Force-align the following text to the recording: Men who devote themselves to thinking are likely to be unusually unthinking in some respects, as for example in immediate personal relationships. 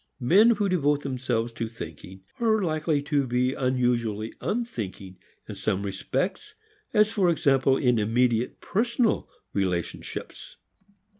Men 0.19 0.49
who 0.55 0.67
devote 0.67 1.03
themselves 1.03 1.53
to 1.53 1.69
thinking 1.69 2.23
are 2.39 2.63
likely 2.63 3.03
to 3.03 3.27
be 3.27 3.53
unusually 3.53 4.33
unthinking 4.41 5.19
in 5.47 5.53
some 5.53 5.83
respects, 5.83 6.55
as 6.91 7.11
for 7.11 7.29
example 7.29 7.77
in 7.77 7.99
immediate 7.99 8.61
personal 8.61 9.29
relationships. 9.53 10.57